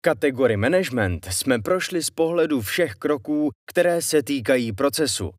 [0.00, 5.30] Kategorii management jsme prošli z pohledu všech kroků, které se týkají procesu.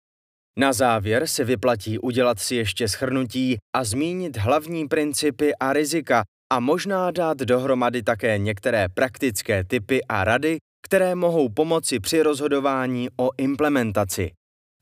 [0.60, 6.24] Na závěr se vyplatí udělat si ještě schrnutí a zmínit hlavní principy a rizika
[6.54, 13.10] a možná dát dohromady také některé praktické typy a rady, které mohou pomoci při rozhodování
[13.18, 14.32] o implementaci.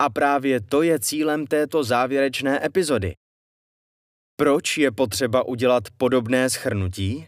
[0.02, 3.14] A právě to je cílem této závěrečné epizody.
[4.36, 7.28] Proč je potřeba udělat podobné schrnutí?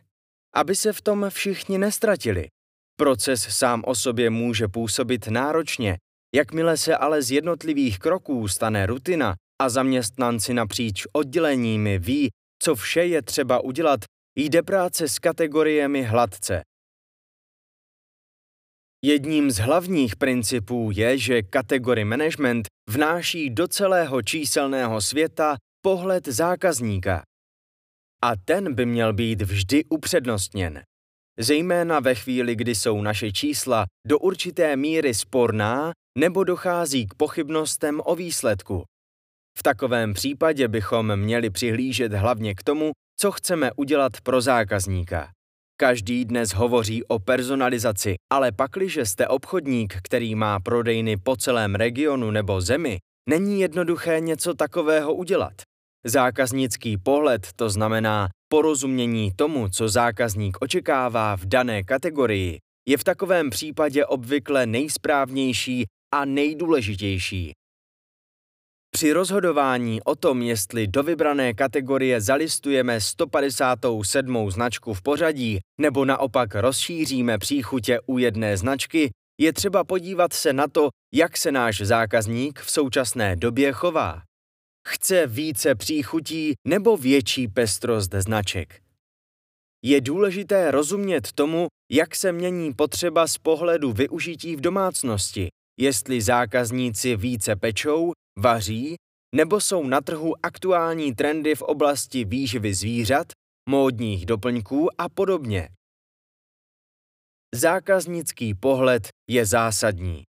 [0.59, 2.48] Aby se v tom všichni nestratili.
[2.99, 5.98] Proces sám o sobě může působit náročně,
[6.35, 12.30] jakmile se ale z jednotlivých kroků stane rutina a zaměstnanci napříč odděleními ví,
[12.63, 13.99] co vše je třeba udělat,
[14.35, 16.62] jde práce s kategoriemi hladce.
[19.05, 27.29] Jedním z hlavních principů je, že kategorie management vnáší do celého číselného světa pohled zákazníka.
[28.23, 30.81] A ten by měl být vždy upřednostněn.
[31.39, 38.01] Zejména ve chvíli, kdy jsou naše čísla do určité míry sporná nebo dochází k pochybnostem
[38.05, 38.84] o výsledku.
[39.57, 45.31] V takovém případě bychom měli přihlížet hlavně k tomu, co chceme udělat pro zákazníka.
[45.77, 52.31] Každý dnes hovoří o personalizaci, ale pakliže jste obchodník, který má prodejny po celém regionu
[52.31, 52.97] nebo zemi,
[53.29, 55.53] není jednoduché něco takového udělat.
[56.05, 63.50] Zákaznický pohled, to znamená porozumění tomu, co zákazník očekává v dané kategorii, je v takovém
[63.50, 67.52] případě obvykle nejsprávnější a nejdůležitější.
[68.92, 74.52] Při rozhodování o tom, jestli do vybrané kategorie zalistujeme 157.
[74.52, 79.09] značku v pořadí nebo naopak rozšíříme příchutě u jedné značky,
[79.42, 84.28] je třeba podívat se na to, jak se náš zákazník v současné době chová.
[84.88, 88.81] Chce více příchutí nebo větší pestrost značek?
[89.86, 95.48] Je důležité rozumět tomu, jak se mění potřeba z pohledu využití v domácnosti,
[95.80, 98.96] jestli zákazníci více pečou, vaří,
[99.36, 103.28] nebo jsou na trhu aktuální trendy v oblasti výživy zvířat,
[103.70, 105.70] módních doplňků a podobně.
[107.56, 110.24] Zákaznický pohled je zásadní.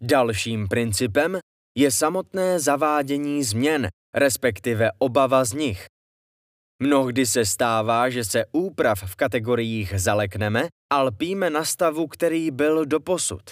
[0.00, 1.38] Dalším principem
[1.76, 5.86] je samotné zavádění změn, respektive obava z nich.
[6.82, 12.86] Mnohdy se stává, že se úprav v kategoriích zalekneme a lpíme na stavu, který byl
[12.86, 13.42] doposud.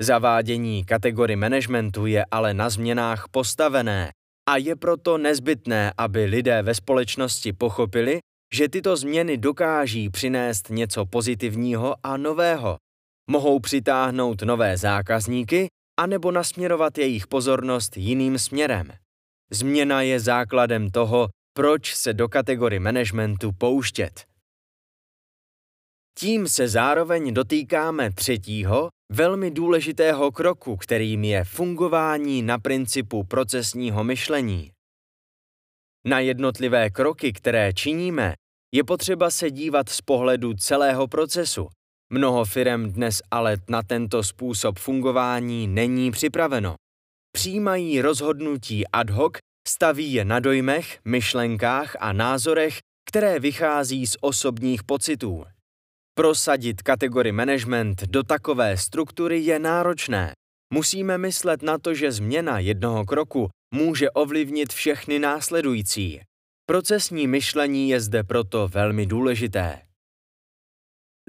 [0.00, 4.10] Zavádění kategorii managementu je ale na změnách postavené
[4.48, 8.18] a je proto nezbytné, aby lidé ve společnosti pochopili,
[8.54, 12.76] že tyto změny dokáží přinést něco pozitivního a nového.
[13.30, 15.68] Mohou přitáhnout nové zákazníky
[15.98, 18.92] anebo nasměrovat jejich pozornost jiným směrem.
[19.50, 24.24] Změna je základem toho, proč se do kategorie managementu pouštět.
[26.18, 34.70] Tím se zároveň dotýkáme třetího, velmi důležitého kroku, kterým je fungování na principu procesního myšlení.
[36.06, 38.34] Na jednotlivé kroky, které činíme,
[38.74, 41.68] je potřeba se dívat z pohledu celého procesu.
[42.12, 46.74] Mnoho firm dnes ale na tento způsob fungování není připraveno.
[47.32, 49.32] Přijímají rozhodnutí ad hoc,
[49.68, 55.44] staví je na dojmech, myšlenkách a názorech, které vychází z osobních pocitů.
[56.14, 60.32] Prosadit kategorii management do takové struktury je náročné.
[60.74, 66.20] Musíme myslet na to, že změna jednoho kroku může ovlivnit všechny následující.
[66.66, 69.87] Procesní myšlení je zde proto velmi důležité.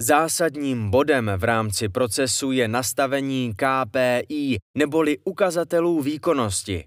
[0.02, 6.84] Zásadním bodem v rámci procesu je nastavení KPI neboli ukazatelů výkonnosti.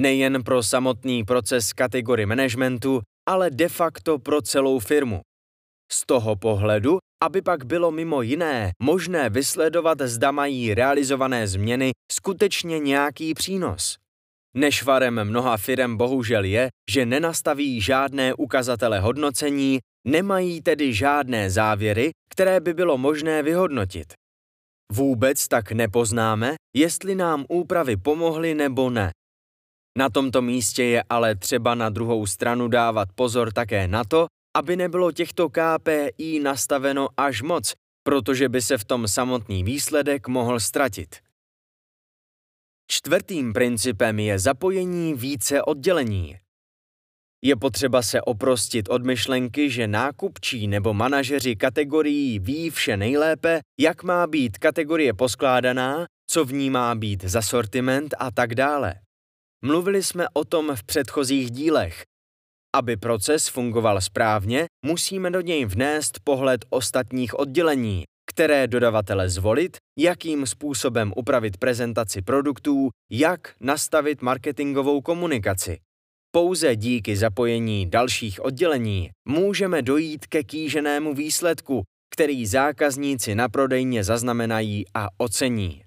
[0.00, 5.20] Nejen pro samotný proces kategorie managementu, ale de facto pro celou firmu.
[5.92, 12.78] Z toho pohledu, aby pak bylo mimo jiné možné vysledovat, zda mají realizované změny skutečně
[12.78, 13.96] nějaký přínos.
[14.56, 22.60] Nešvarem mnoha firem bohužel je, že nenastaví žádné ukazatele hodnocení, nemají tedy žádné závěry, které
[22.60, 24.12] by bylo možné vyhodnotit.
[24.92, 29.10] Vůbec tak nepoznáme, jestli nám úpravy pomohly nebo ne.
[29.98, 34.26] Na tomto místě je ale třeba na druhou stranu dávat pozor také na to,
[34.56, 40.60] aby nebylo těchto KPI nastaveno až moc, protože by se v tom samotný výsledek mohl
[40.60, 41.16] ztratit.
[42.90, 46.38] Čtvrtým principem je zapojení více oddělení.
[47.44, 54.02] Je potřeba se oprostit od myšlenky, že nákupčí nebo manažeři kategorií ví vše nejlépe, jak
[54.02, 58.94] má být kategorie poskládaná, co v ní má být za sortiment a tak dále.
[59.64, 62.02] Mluvili jsme o tom v předchozích dílech.
[62.76, 70.46] Aby proces fungoval správně, musíme do něj vnést pohled ostatních oddělení, které dodavatele zvolit, jakým
[70.46, 75.78] způsobem upravit prezentaci produktů, jak nastavit marketingovou komunikaci.
[76.32, 81.82] Pouze díky zapojení dalších oddělení můžeme dojít ke kýženému výsledku,
[82.14, 85.84] který zákazníci na prodejně zaznamenají a ocení.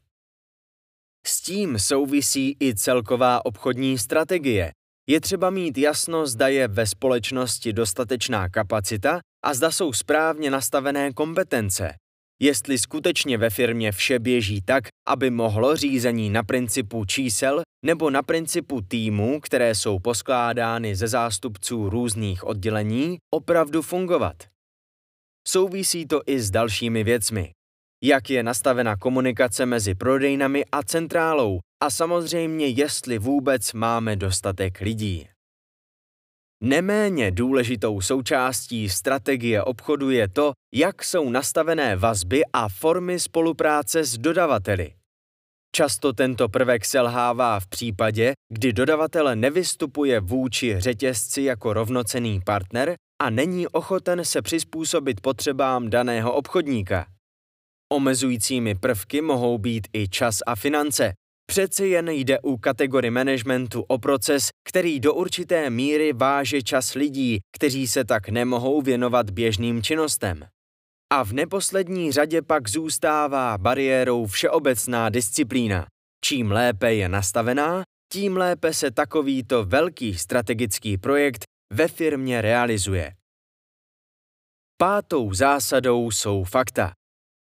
[1.27, 4.71] S tím souvisí i celková obchodní strategie.
[5.09, 11.13] Je třeba mít jasno, zda je ve společnosti dostatečná kapacita a zda jsou správně nastavené
[11.13, 11.93] kompetence.
[12.43, 18.21] Jestli skutečně ve firmě vše běží tak, aby mohlo řízení na principu čísel nebo na
[18.21, 24.35] principu týmů, které jsou poskládány ze zástupců různých oddělení, opravdu fungovat.
[25.47, 27.51] Souvisí to i s dalšími věcmi.
[28.03, 35.27] Jak je nastavena komunikace mezi prodejnami a centrálou a samozřejmě jestli vůbec máme dostatek lidí.
[36.65, 44.17] Neméně důležitou součástí strategie obchodu je to, jak jsou nastavené vazby a formy spolupráce s
[44.17, 44.93] dodavateli.
[45.75, 53.29] Často tento prvek selhává v případě, kdy dodavatel nevystupuje vůči řetězci jako rovnocený partner a
[53.29, 57.05] není ochoten se přizpůsobit potřebám daného obchodníka.
[57.93, 61.13] Omezujícími prvky mohou být i čas a finance,
[61.45, 67.39] Přeci jen jde u kategorii managementu o proces, který do určité míry váže čas lidí,
[67.55, 70.45] kteří se tak nemohou věnovat běžným činnostem.
[71.13, 75.85] A v neposlední řadě pak zůstává bariérou všeobecná disciplína.
[76.25, 81.43] Čím lépe je nastavená, tím lépe se takovýto velký strategický projekt
[81.73, 83.13] ve firmě realizuje.
[84.77, 86.93] Pátou zásadou jsou fakta.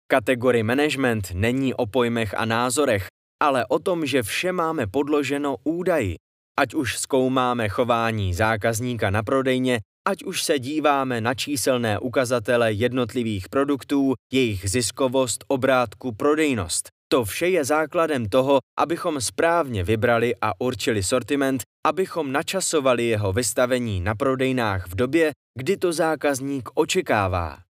[0.07, 3.07] Kategorie management není o pojmech a názorech,
[3.43, 6.15] ale o tom, že vše máme podloženo údaji.
[6.59, 13.49] Ať už zkoumáme chování zákazníka na prodejně, ať už se díváme na číselné ukazatele jednotlivých
[13.49, 16.89] produktů, jejich ziskovost, obrátku, prodejnost.
[17.11, 24.01] To vše je základem toho, abychom správně vybrali a určili sortiment, abychom načasovali jeho vystavení
[24.01, 27.66] na prodejnách v době, kdy to zákazník očekává.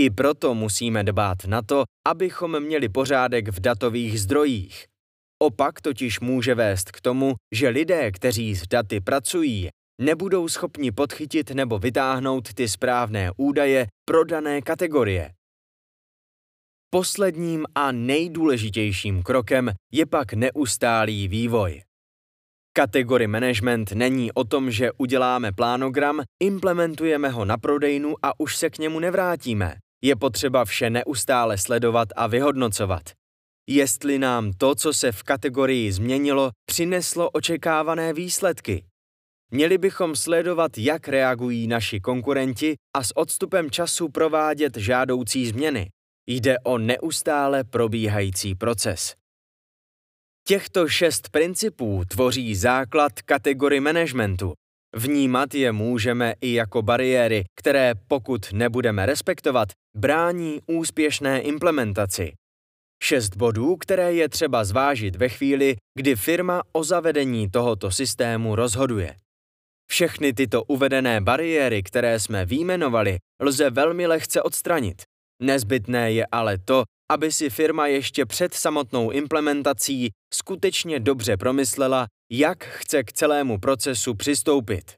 [0.00, 4.86] I proto musíme dbát na to, abychom měli pořádek v datových zdrojích.
[5.42, 9.68] Opak totiž může vést k tomu, že lidé, kteří s daty pracují,
[10.00, 15.30] nebudou schopni podchytit nebo vytáhnout ty správné údaje pro dané kategorie.
[16.90, 21.82] Posledním a nejdůležitějším krokem je pak neustálý vývoj.
[22.76, 28.70] Kategorie management není o tom, že uděláme plánogram, implementujeme ho na prodejnu a už se
[28.70, 29.74] k němu nevrátíme.
[30.04, 33.02] Je potřeba vše neustále sledovat a vyhodnocovat.
[33.68, 38.84] Jestli nám to, co se v kategorii změnilo, přineslo očekávané výsledky.
[39.50, 45.88] Měli bychom sledovat, jak reagují naši konkurenti a s odstupem času provádět žádoucí změny.
[46.26, 49.14] Jde o neustále probíhající proces.
[50.46, 54.52] Těchto šest principů tvoří základ kategorie managementu.
[54.96, 62.32] Vnímat je můžeme i jako bariéry, které pokud nebudeme respektovat, brání úspěšné implementaci.
[63.02, 69.14] Šest bodů, které je třeba zvážit ve chvíli, kdy firma o zavedení tohoto systému rozhoduje.
[69.90, 75.02] Všechny tyto uvedené bariéry, které jsme výjmenovali, lze velmi lehce odstranit.
[75.44, 82.64] Nezbytné je ale to, aby si firma ještě před samotnou implementací skutečně dobře promyslela, jak
[82.64, 84.92] chce k celému procesu přistoupit.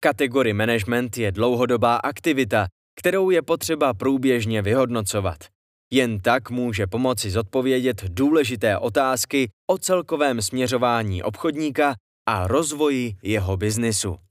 [0.00, 2.66] Kategorie management je dlouhodobá aktivita,
[2.98, 5.44] kterou je potřeba průběžně vyhodnocovat.
[5.92, 11.94] Jen tak může pomoci zodpovědět důležité otázky o celkovém směřování obchodníka
[12.28, 14.27] a rozvoji jeho biznisu.